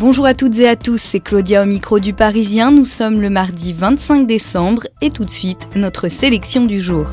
[0.00, 2.70] Bonjour à toutes et à tous, c'est Claudia au micro du Parisien.
[2.70, 7.08] Nous sommes le mardi 25 décembre et tout de suite notre sélection du jour.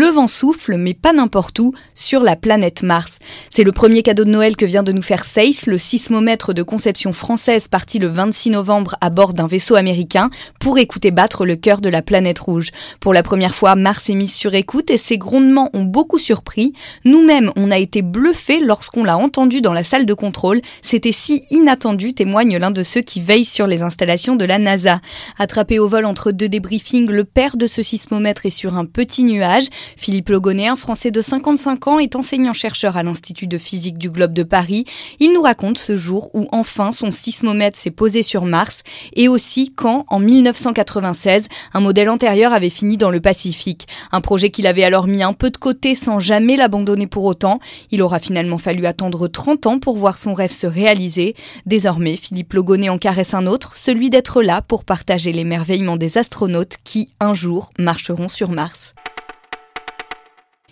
[0.00, 3.18] Le vent souffle, mais pas n'importe où, sur la planète Mars.
[3.50, 6.62] C'est le premier cadeau de Noël que vient de nous faire SACE, le sismomètre de
[6.62, 10.30] conception française parti le 26 novembre à bord d'un vaisseau américain
[10.60, 12.70] pour écouter battre le cœur de la planète rouge.
[13.00, 16.74] Pour la première fois, Mars est mise sur écoute et ses grondements ont beaucoup surpris.
[17.04, 20.60] Nous-mêmes, on a été bluffés lorsqu'on l'a entendu dans la salle de contrôle.
[20.80, 25.00] C'était si inattendu, témoigne l'un de ceux qui veillent sur les installations de la NASA.
[25.40, 29.24] Attrapé au vol entre deux débriefings, le père de ce sismomètre est sur un petit
[29.24, 29.66] nuage.
[29.96, 34.32] Philippe Logonnet, un Français de 55 ans, est enseignant-chercheur à l'Institut de physique du Globe
[34.32, 34.84] de Paris.
[35.20, 38.82] Il nous raconte ce jour où enfin son sismomètre s'est posé sur Mars
[39.14, 43.86] et aussi quand, en 1996, un modèle antérieur avait fini dans le Pacifique.
[44.12, 47.60] Un projet qu'il avait alors mis un peu de côté sans jamais l'abandonner pour autant.
[47.90, 51.34] Il aura finalement fallu attendre 30 ans pour voir son rêve se réaliser.
[51.66, 56.76] Désormais, Philippe Logonnet en caresse un autre, celui d'être là pour partager l'émerveillement des astronautes
[56.84, 58.94] qui, un jour, marcheront sur Mars.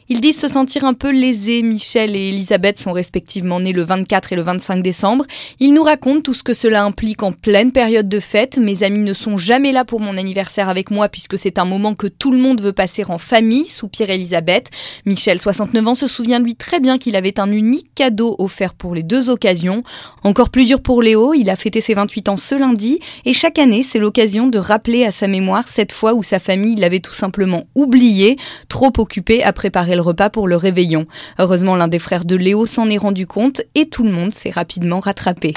[0.09, 1.63] Ils disent se sentir un peu lésés.
[1.63, 5.25] Michel et Elisabeth sont respectivement nés le 24 et le 25 décembre.
[5.59, 8.59] Ils nous racontent tout ce que cela implique en pleine période de fête.
[8.59, 11.95] Mes amis ne sont jamais là pour mon anniversaire avec moi puisque c'est un moment
[11.95, 14.71] que tout le monde veut passer en famille, soupire Elisabeth.
[15.07, 18.95] Michel, 69 ans, se souvient lui très bien qu'il avait un unique cadeau offert pour
[18.95, 19.83] les deux occasions.
[20.23, 23.59] Encore plus dur pour Léo, il a fêté ses 28 ans ce lundi et chaque
[23.59, 27.15] année c'est l'occasion de rappeler à sa mémoire cette fois où sa famille l'avait tout
[27.15, 28.37] simplement oublié,
[28.69, 31.07] trop occupé à préparer repas pour le réveillon.
[31.39, 34.51] Heureusement, l'un des frères de Léo s'en est rendu compte et tout le monde s'est
[34.51, 35.55] rapidement rattrapé.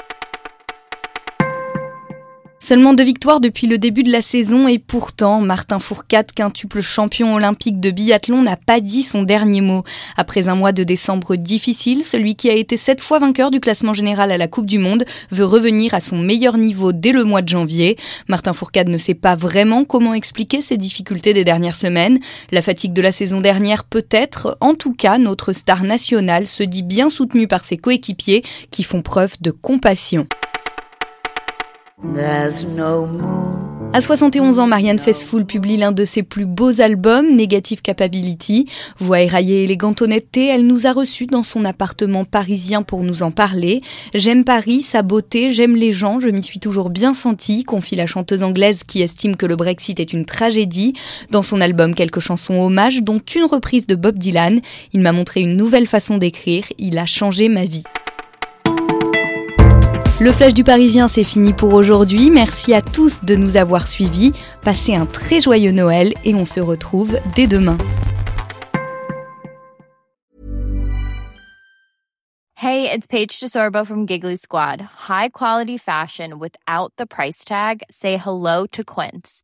[2.69, 7.33] Seulement deux victoires depuis le début de la saison et pourtant, Martin Fourcade, quintuple champion
[7.33, 9.83] olympique de biathlon, n'a pas dit son dernier mot.
[10.17, 13.95] Après un mois de décembre difficile, celui qui a été sept fois vainqueur du classement
[13.95, 17.41] général à la Coupe du Monde veut revenir à son meilleur niveau dès le mois
[17.41, 17.97] de janvier.
[18.27, 22.19] Martin Fourcade ne sait pas vraiment comment expliquer ses difficultés des dernières semaines.
[22.51, 24.59] La fatigue de la saison dernière peut-être.
[24.61, 29.01] En tout cas, notre star national se dit bien soutenu par ses coéquipiers qui font
[29.01, 30.27] preuve de compassion.
[33.91, 38.67] À 71 ans, Marianne Faithfull publie l'un de ses plus beaux albums, Negative Capability.
[38.99, 43.31] Voix éraillée, élégante honnêteté, elle nous a reçus dans son appartement parisien pour nous en
[43.31, 43.81] parler.
[44.13, 48.05] J'aime Paris, sa beauté, j'aime les gens, je m'y suis toujours bien sentie, confie la
[48.05, 50.93] chanteuse anglaise qui estime que le Brexit est une tragédie.
[51.31, 54.61] Dans son album, quelques chansons hommages, dont une reprise de Bob Dylan.
[54.93, 57.83] Il m'a montré une nouvelle façon d'écrire, il a changé ma vie.
[60.21, 62.29] Le Flash du Parisien, c'est fini pour aujourd'hui.
[62.29, 64.33] Merci à tous de nous avoir suivis.
[64.61, 67.77] Passez un très joyeux Noël et on se retrouve dès demain.
[72.61, 74.81] Hey, it's Paige DeSorbo from Giggly Squad.
[75.07, 77.83] High quality fashion without the price tag.
[77.89, 79.43] Say hello to Quince.